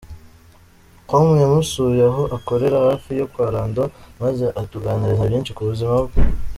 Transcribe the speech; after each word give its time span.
com 1.09 1.27
yamusuye 1.43 2.03
aho 2.11 2.23
akorera 2.37 2.77
hafi 2.87 3.09
yo 3.19 3.25
kwa 3.31 3.45
Lando 3.55 3.83
maze 4.21 4.45
atuganiriza 4.61 5.29
byinshi 5.29 5.51
ku 5.55 5.63
buzima 5.69 5.95
bwe. 6.03 6.13